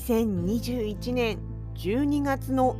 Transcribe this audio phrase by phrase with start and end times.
[0.00, 1.38] 2021年
[1.76, 2.76] 12月の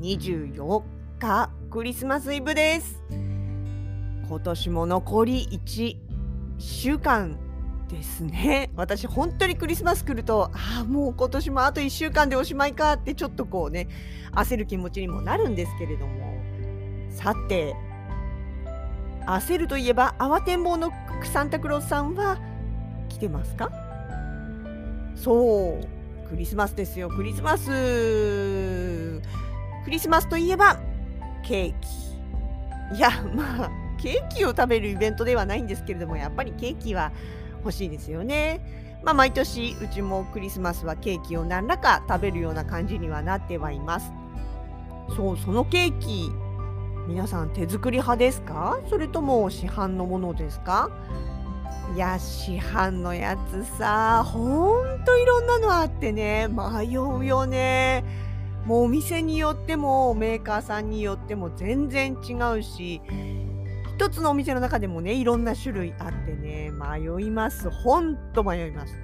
[0.00, 0.82] 24
[1.20, 3.00] 日クリスマスイブです。
[4.28, 5.96] 今年も残り1
[6.58, 7.38] 週間
[7.88, 8.72] ですね。
[8.74, 13.86] 私本当にクリスマス来るとああもう今年もあと1週間でおしまいかってちょっとこうね
[14.32, 16.42] 焦る気持ちにもなるんですけれども。
[17.10, 17.76] さて
[19.26, 22.36] 焦るといえば慌てんぼうのサンタクロースさんは
[23.08, 23.70] 来てますか？
[25.14, 26.03] そう。
[26.28, 27.08] クリスマスですよ。
[27.08, 29.22] クリスマス。
[29.84, 30.80] クリスマスといえば
[31.42, 32.96] ケーキ。
[32.96, 37.12] いやまあケーキを食べるイベントではないんですけれどもやっぱりケーキは
[37.58, 38.60] 欲しいですよね。
[39.02, 44.12] まあ毎年うちもクリスマスはケーキを何らか食べるような感じにはなってはいます。
[45.16, 46.30] そうそのケーキ
[47.06, 48.80] 皆さん手作り派ですか？
[48.88, 50.90] それとも市販のものですか？
[51.92, 58.04] いや市販のやつさほんといろんなのあってね迷うよね。
[58.66, 63.02] もうお店によってもメーカーさんによっても全然違うし
[63.96, 67.70] 一つのお店の中でもねいろんな種類あってね迷います。
[67.70, 68.94] ほんと迷います。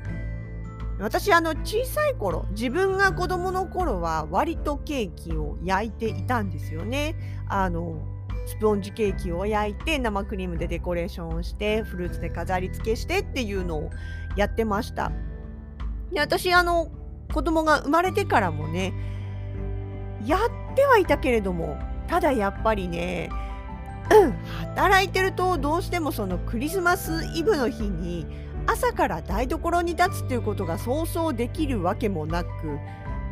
[0.99, 7.15] 私あの小さい頃自分が子供の頃は割とケーキを焼いていたんですよね。
[7.49, 8.03] あの
[8.47, 13.91] スポンジケーキを焼いて生クリームでデコレーションをしてフルーツで飾り付けしてっていうのを
[14.37, 15.13] やってました。
[16.13, 16.91] で私あの
[17.33, 18.93] 子供が生まれてからもね
[20.27, 23.31] やってはいたけれどもただやっぱりね、
[24.11, 24.33] うん、
[24.75, 28.27] 働いてるとどうしてもそのクリスマスイブの日に
[28.67, 32.51] 朝から台所に立つっていうことがそうそうできるわけもなくっ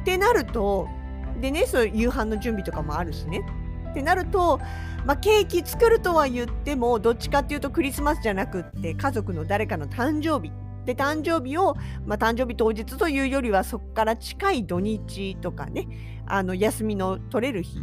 [0.05, 0.89] てなると
[1.41, 3.43] でねそういう夕飯の準備とかもあるしね。
[3.88, 4.60] ってなると、
[5.04, 10.53] まあ、ケーキ作るとは言ってもどっちかっていうとクリスマスじゃなくって家族の誰かの誕生日。
[10.84, 11.76] で誕生日を、
[12.06, 15.87] まあ、誕生日当日というよりはそこから近い土日とかね
[16.25, 17.82] あの休みの取れる日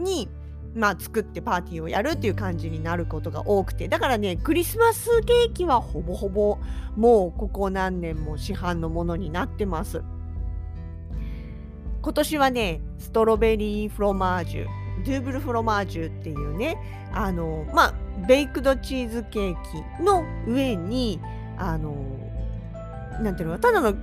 [0.00, 0.28] に、
[0.74, 3.86] まあ、作ってパーティーをやるっていう感じになることが多くて。
[3.86, 6.58] だからねクリスマスケーキはほぼほぼ
[6.96, 10.02] もうここ何年も市販のものになってます。
[12.02, 14.85] 今年はねストロベリーフロマージュ。
[15.04, 16.76] ドゥーブルフロマージュっていうね
[17.12, 17.94] あのまあ
[18.26, 19.56] ベイクドチーズケー
[19.98, 21.20] キの上に
[21.58, 21.94] あの
[23.20, 23.94] なんていうのただの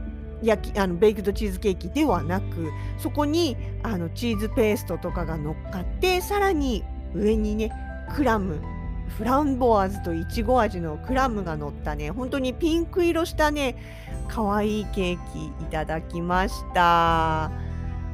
[0.42, 6.84] 焼きあのベイクドチーズケーキではなくそこにあのチーズペーストとかが乗っかってさらに
[7.14, 7.72] 上にね
[8.16, 8.62] クラム
[9.18, 13.76] フランボワーズといちご味のクラムが乗ったね本当にピンク色したね
[14.28, 17.52] 可愛いケーキいただきました。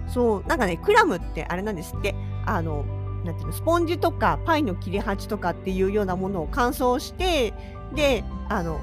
[0.07, 2.16] そうなんかねクラムってあれなんですって。
[2.55, 2.85] あの
[3.23, 7.53] なんていうのスポンジとかパイの切れ端とかっていうようなものを乾燥して
[7.93, 8.79] であの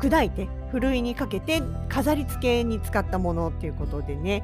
[0.00, 4.42] 砕いてふるいにかけて飾り付けに使ったものっていうことでね。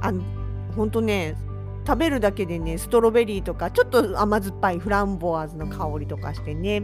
[0.00, 0.22] あの
[0.74, 1.36] ほんとね
[1.86, 6.82] 食べるだけでねストロベリーとかちょっと甘酸っぱいフランボワーズの香りとかしてね。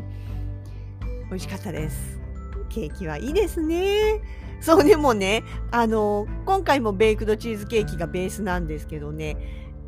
[1.29, 2.21] 美味しかったです。
[2.69, 4.21] ケーキはいいですね。
[4.61, 5.43] そうでもね
[5.73, 9.37] あの今回もベイクドチーズケーキがベースなんですけどね。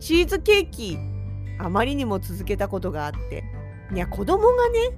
[0.01, 0.99] チーズケーキ
[1.59, 3.45] あまりにも続けたことがあって。
[3.93, 4.91] いや子供がね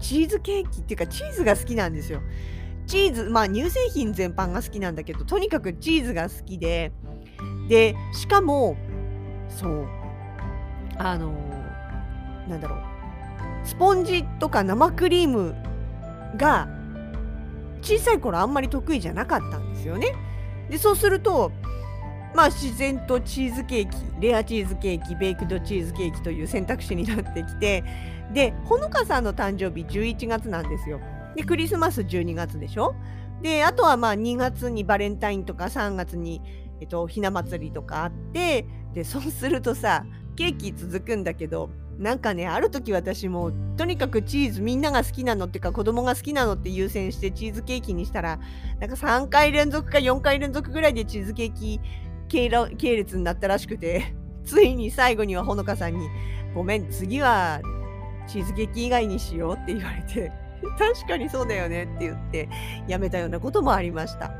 [0.00, 2.20] チーズケーキっていうかチーズが好きなんですよ。
[2.86, 6.92] チーズまあ乳製品全般が好きなんだけどとにかくチーズが好きで。
[7.68, 8.76] でしかも
[9.48, 9.86] そう
[10.98, 11.32] あの
[12.48, 12.78] なんだろう。
[13.64, 15.54] スポンジとか生クリーム
[16.36, 16.68] が
[17.80, 20.14] 小さい頃あんまり得意じゃなかったんですよね。
[20.68, 21.52] でそうすると
[22.34, 27.84] まあ自然とチーズケーキレアチーズケーキベイクドチーズケーキという選択肢になってきて
[28.32, 31.00] でほのかさんの誕生日11月なんですよ。
[31.36, 32.94] でクリスマス12月でしょ？
[33.42, 36.40] であとはまあ2月にバレンタインとか3月に、
[36.80, 48.40] えっと、ひな祭りとかあってでそうするとさケーキ続くんだけどなんかねある時私もとにかくチーズみんなが好きなのっていうか子供が好きなのって優先してチーズケーキにしたら
[48.80, 51.80] なんか3回連続か4回連続ぐらいでチーズケーキ
[52.28, 56.08] 系列になったらしくて ついに最後にはほのかさんに
[56.54, 57.60] 「ごめん次は
[58.26, 60.32] チーズケーキ以外にしよう」って言われて
[60.78, 62.48] 確かにそうだよねって言って
[62.88, 64.32] やめたようなこともありました。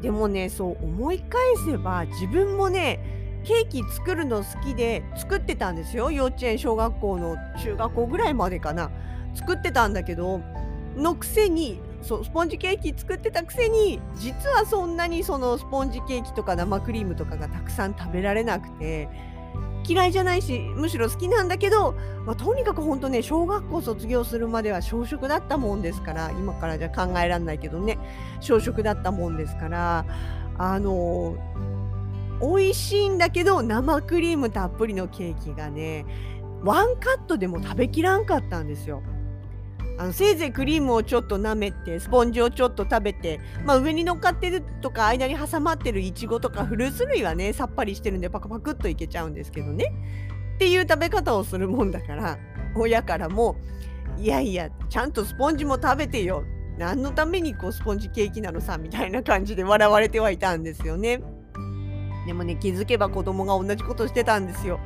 [0.00, 2.98] でもねそう思い返せば自分もね
[3.44, 6.10] ケーキ作るの好きで作ってたんですよ。
[6.10, 8.90] 幼稚園小学校の中学校ぐらいまでかな。
[9.34, 10.40] 作ってたんだけど
[10.96, 19.08] のくせにそうスポンジケーキ作ってたくせに実はそんなにそのスポンジケーキとか生クリームとかがたくさん食べられなくて
[19.86, 21.92] 嫌いじゃないしむしろ好きなんだけど、
[22.24, 27.98] まあ、とにかく本当ね小学校卒業するまでは小食だったもんですから今からじゃ考えられないけどね
[28.40, 30.04] 小食だったもんですから
[30.58, 31.36] あの
[32.40, 36.04] 美味しいんだけど生クリームたっぷりのケーキがね
[36.62, 39.02] ワンカットでも食べきらんかったんですよ。
[40.00, 49.92] あのせいぜいクリームをちょっと舐めてスポンジをちょっと食べて、まあ、上に乗っかってるとか間に挟まってるいちごとかフルーツ類はねさっぱりしてるんでパクパクっといけちゃうんですけどね。
[50.54, 52.38] っていう食べ方をするもんだから
[52.74, 53.56] 親からも
[54.16, 56.44] いやいやちゃんとスポンジも食べてよ。
[56.78, 61.20] 何のためにこうスポンジケーキなのさみたいな感じで笑われてはいたんですよね。
[62.26, 64.80] でもね気づけば子供が同じことしてたんですよ。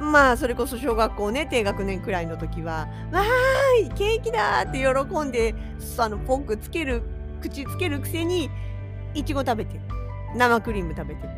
[0.00, 5.54] まあそれこそ小学校ね低学年くらいの時は「わーいケーキだ!」って喜んで
[5.98, 7.02] あのポンクつける
[7.40, 8.50] 口つけるくせに
[9.14, 9.80] いちご食べて
[10.34, 11.28] 生クリーム食べて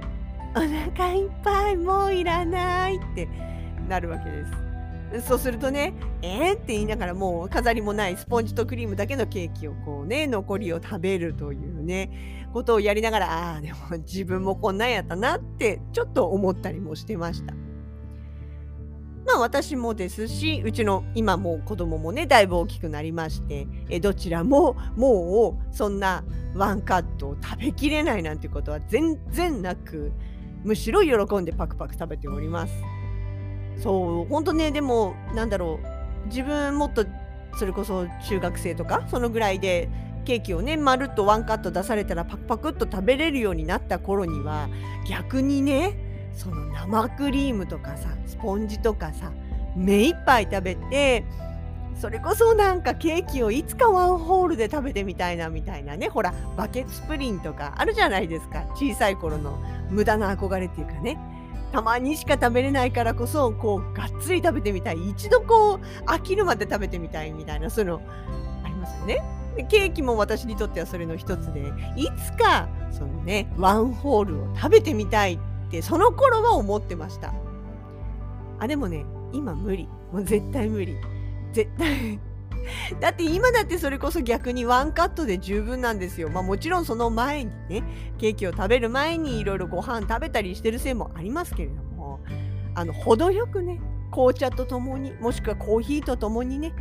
[0.54, 3.28] お腹いっぱいもういらないって
[3.88, 4.52] なるわけです。
[5.26, 5.92] そうするとね、
[6.22, 17.52] えー、って言いながらもう飾りもないスポンジとクリームだけのケーキをこうね、残りを食べるというね、ことをやりながら、ああ、でも自分もこんなんやったなってちょっと思ったりもしてました。
[19.24, 26.24] まあ私もですしうちの今もう子供もねだいぶ大きくなりましてえどちらももうそんな
[26.54, 30.12] ワンカットを食べきれないなんてことは全然なく
[30.64, 32.72] むしろ喜んでパクパク食べております。
[33.78, 35.80] そう本当ねでもなんだろ
[36.24, 37.04] う自分もっと
[37.56, 39.88] それこそ中学生とかそのぐらいで
[40.24, 44.68] ケーキをねまるっとワンカット出されたらパクパクっと食べれるようになった頃には
[45.08, 49.32] 逆にねその生クリームとかさスポンジとかさ
[49.76, 51.24] 目いっぱい食べて
[51.94, 58.64] それこそなんかケーキをいつかワンホールで食べてみたいなみたいなねほらバケツプリンとかあるじゃないですか。
[58.74, 59.58] 小さい頃の
[59.90, 61.18] 無駄な憧れっていうかね。
[61.70, 65.08] たまにしか食べれないからこそこうがっつり食べてみたい。
[65.10, 68.02] 一度こう飽きるまで食べてみたいみたいなそういうの
[68.64, 69.22] ありますよね。
[69.56, 75.38] でケーキも私にとってはそれの一つでいつかそのねワンホールを食べてみたいっ
[75.72, 77.34] てその頃は思ってました。
[78.60, 79.88] あでもね今無理。
[80.12, 80.94] もう絶対無理。
[81.52, 82.20] 絶対。
[83.00, 86.28] だって今だってそれこそ逆にワンカットで十分なんですよ。
[86.28, 87.82] まあもちろんその前にね、
[88.18, 92.20] ケーキを食べる前にいろいろご飯食べたりしてるせいもありますけれども、
[92.74, 93.80] あの、程よくね、
[94.10, 96.72] 紅茶とともに、もしくはコーヒーとともにね、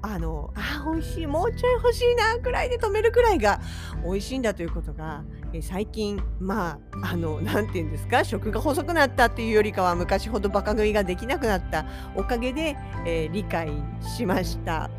[0.00, 3.60] あの、あ、美味しい、もうちょい欲しいな、くらいで止めるくらいが
[4.04, 13.70] 美味しいんだということが、え最近まああの何て言うんですか食が細くなったっていうよりかは昔ほどバカ食いができなくなったおかげで、えー、理解
[14.02, 14.90] しました。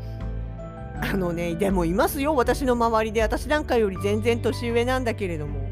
[1.02, 3.22] あのねでもいますよ私の周りで。
[3.22, 5.70] 私なんかより全然年上なんだけれども。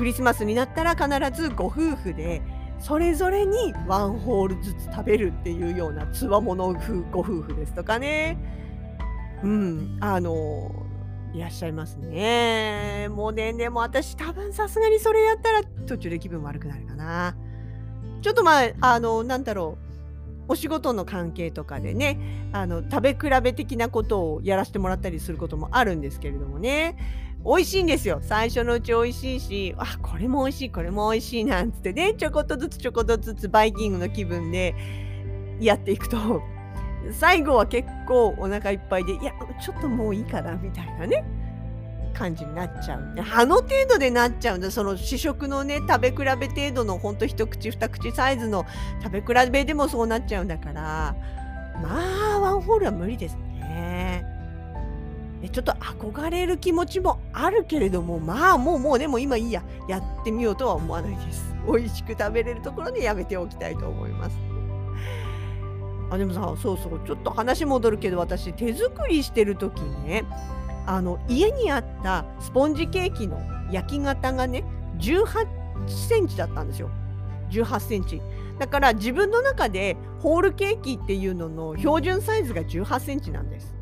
[0.00, 2.40] クリスマスになったら必ずご夫婦で
[2.78, 6.72] それぞれにワンホールずつ食べるっていうようなつわもの
[7.12, 8.38] ご夫婦ですとかね。
[9.42, 10.70] うんあの
[11.32, 13.08] いらっしゃいますね。
[13.10, 17.36] もうね、でも私多分さすがにそれやったら途中で気分悪くなるかな。
[18.20, 19.90] ちょっとまあ、あの、なんだろう。
[20.48, 26.96] お仕事の関係とかでね、あの、食べ比べ的なことをやらせてもらったりすることもあるんですけれどもね。
[27.44, 28.18] 美味しいんですよ。
[28.20, 34.74] 最初のうち美味しいし、あ、これも美味しい、これも美味しいなんつってね、ちょこっとずつちょこっとずつバイキングの気分で
[35.60, 36.42] やっていくと、
[37.12, 41.24] 最後は結構お腹いっぱいで、いや、ちょっともういいかな、みたいなね、
[42.14, 43.14] 感じになっちゃう。
[43.34, 44.70] あの程度でなっちゃうんだ。
[44.70, 48.66] その試食のね、食べ比べ程度のほんと一口二口サイズの
[49.02, 51.16] 食べ比べでもそうなっちゃうんだから、
[51.82, 54.24] まあ、ワンホールは無理ですね。
[55.52, 61.54] ちょっと憧れる気持ちもあるけれども、まあもうもうでも今いいや、やってみようとは思わないです。
[61.66, 64.49] 美味しく食べれるところでやめておきたいと思います。
[66.10, 70.24] あでもさそうそうちょっと話戻るけど私手作りしてる時ね
[70.86, 73.40] あの家にあったスポンジケーキの
[73.70, 74.64] 焼き型がね
[74.98, 75.26] 18
[75.88, 76.90] センチだったんですよ。
[77.50, 78.20] 18センチ。
[78.58, 83.74] だから自分の中でホールケーキっていうのの標準サイズが18センチなんです。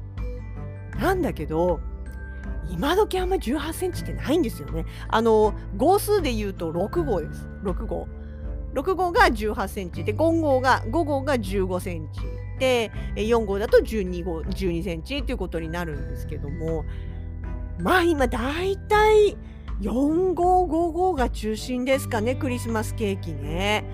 [0.99, 1.81] なんだけど
[2.71, 4.85] 今時あんま18センチってないんですよね。
[5.09, 7.49] あの号数で言うと6号です。
[7.63, 8.07] 6号。
[8.79, 10.05] 6号が18センチ。
[10.05, 12.21] で5号が5号が15センチ。
[12.59, 16.85] て4号だと12号12センチということになるんですけども。
[17.81, 19.37] まあ今だいたい
[19.81, 23.85] 4号5号が中心ですかねクリスマスケーキね。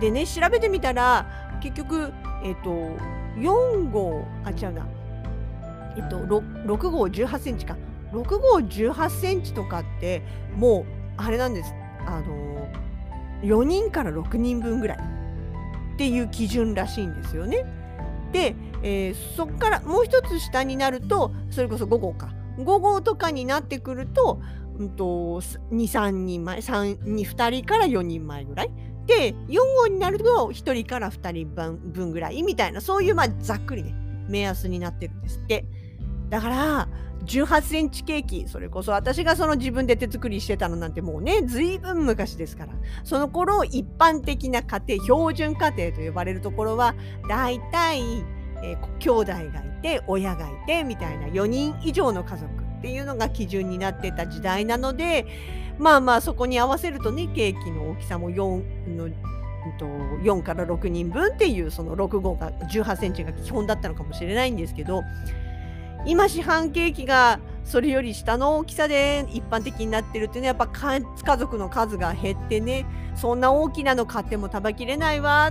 [0.00, 2.12] でね調べてみたら結局
[2.42, 2.70] えっ、ー、と
[3.38, 4.86] 4号あ違うな。
[5.96, 7.76] えっ、ー、と 6, 6号18センチか。
[8.12, 10.22] 6号18センチとかって
[10.56, 10.84] もう
[11.16, 11.74] あれなんです。
[12.06, 12.83] あの
[13.44, 14.98] 4人から6人分ぐらい。
[15.94, 17.64] っていう基準らしいんですよね。
[18.32, 22.34] で、えー、そこからもう一つ下になるとそれこそ5号か。
[22.58, 24.40] 5号とかになってくると,、
[24.78, 25.40] うんと、
[25.72, 28.70] 23人前 2, 2人から4人前ぐらい。
[29.06, 33.94] で4号になると1人から2人分ぐらいみたいなそういうまあざっくりね
[34.28, 35.64] 目安になってるんですって。
[36.30, 36.88] だから
[37.26, 42.72] 18センチケーキそれこそ私がその自分で手作りしてたのなんてもうねずいぶん昔ですから。
[43.02, 46.94] その頃一般的な家庭標準家庭と呼ばれるところは
[47.28, 48.00] だいたい、
[48.62, 49.50] えー、兄弟がい
[49.82, 55.26] て親がいてみたいな4人以上の家族っていうのが基準になってた時代なので
[55.78, 59.08] まあまあそこに合わせるとねケーキの大きさも4の
[60.22, 65.02] 4から6人分っていうその6号が18センチが基本だったのかもしれないんですけど
[66.06, 72.84] 今市販ケーキがそれより下の大きさで一般的になってるっていうのはやっぱ家族の数が減ってね
[73.16, 75.50] そんな大きなの買っても食べきれないわ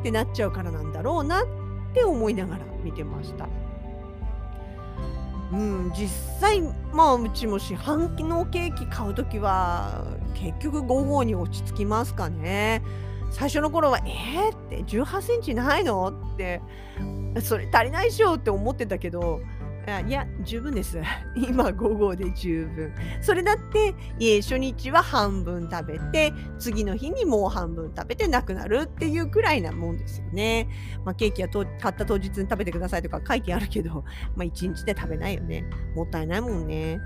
[0.00, 1.46] ってなっちゃうからなんだろうなっ
[1.94, 3.48] て思いながら見てました。
[5.52, 6.08] うん、実
[6.40, 12.82] 際まあうちも市販のケーキ買う時は結局5号に落ち着きますかね。
[13.30, 16.60] 最初の頃は「えー、って18センチないの?」って
[17.40, 19.40] それ足りないでしょって思ってたけど
[19.86, 21.00] あいや、十分です。
[21.34, 22.92] 今午後で十分。
[23.20, 30.68] それだって、家初日は半分食べて、次の日にもう半分食べてなくなるっていうくらいなもんですよね。
[31.04, 34.04] まあ、ケーキはと買った当日に食べてくださいとか書いてあるけど、
[34.36, 35.64] まあ、一日で食べないよね。
[35.96, 37.00] もったいないもんね。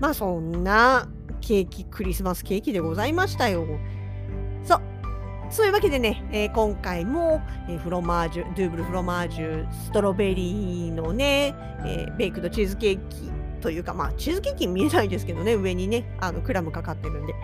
[0.00, 1.08] まあ、そんな
[1.40, 3.66] ケーキ、クリスマスケーキでございましたよ。
[5.54, 5.66] そう。
[5.66, 11.54] いうわけでね、えー、今回も、えー、フロマージュ、ドゥーブルフロマージュ、ストロベリーのね、
[11.86, 13.30] えー、ベイクドチーズケーキ
[13.60, 17.34] というか、まあ、チーズケーキ見えないですけどね、上にね、あのクラムかかってるんで、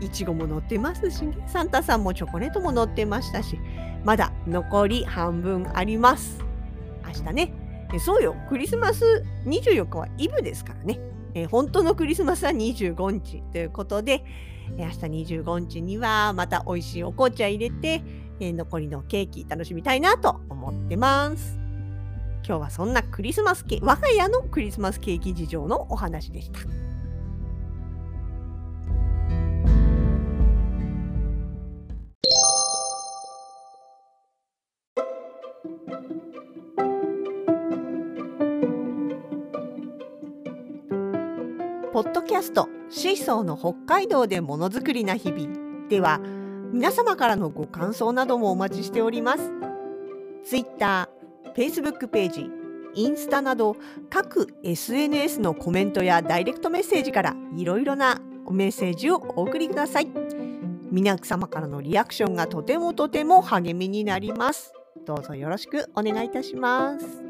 [0.00, 3.58] いちごも乗ってますし、ね、サンタさんもチョコレートも乗ってましたし、
[4.04, 6.38] まだ残り半分あります。
[7.06, 7.52] 明日ね。
[7.98, 11.00] そうよ、クリスマス24日はイブですからね。
[11.34, 14.24] え、本当のクリスマスは25日ということで、
[14.76, 18.02] 明日25日にはまた美味しいお紅茶入れて、
[18.40, 21.58] え残りのケーキ楽しみたいなと思ってます。
[22.46, 26.60] 今日はそんなクリスマスケ我が家のクリスマスケーキ事情のお話でした。
[41.92, 46.20] ポッドキャストシーソーの北海道でものづくりな日々では
[46.72, 49.52] 皆様からのご感想などもお待ちしております。
[50.44, 51.08] Twitter、
[51.54, 52.50] Facebook ページ、
[52.94, 53.76] インスタなど
[54.08, 58.20] 各 SNS のコメントやダイレクトメッセージからいろいろな
[58.50, 60.08] メッセージをお送りください。
[60.90, 64.72] 皆様からのリアクションがとてもとても励みになります。
[65.06, 67.29] どうぞよろしくお願いいたします。